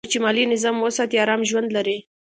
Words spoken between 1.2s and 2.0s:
آرام ژوند لري.